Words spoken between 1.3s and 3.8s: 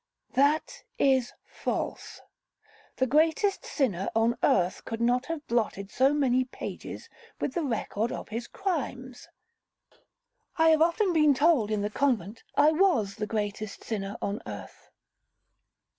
false; the greatest